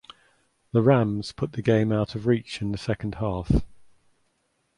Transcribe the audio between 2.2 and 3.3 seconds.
reach in the second